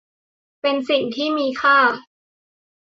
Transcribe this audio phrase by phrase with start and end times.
[0.61, 1.79] เป็นสิ่งที่มีค่า